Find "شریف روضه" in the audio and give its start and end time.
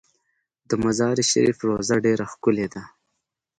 1.31-1.95